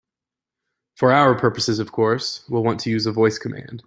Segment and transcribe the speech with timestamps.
[0.95, 3.79] For our purposes, of course, we'll want to use a voice command.